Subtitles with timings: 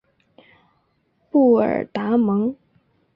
[1.29, 2.55] 布尔达蒙。